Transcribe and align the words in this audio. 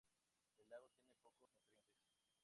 El 0.57 0.67
lago 0.71 0.87
tiene 0.95 1.13
pocos 1.21 1.53
nutrientes. 1.53 1.91